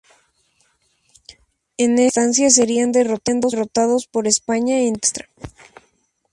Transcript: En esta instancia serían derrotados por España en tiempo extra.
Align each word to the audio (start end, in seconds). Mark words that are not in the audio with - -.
En 1.77 1.91
esta 1.99 2.23
instancia 2.23 2.49
serían 2.49 2.91
derrotados 2.91 4.07
por 4.07 4.25
España 4.25 4.77
en 4.79 4.95
tiempo 4.95 5.07
extra. 5.07 5.29